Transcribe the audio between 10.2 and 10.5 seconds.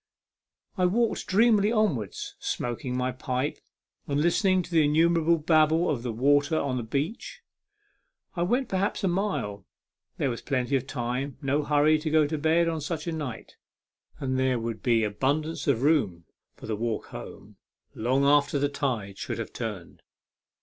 was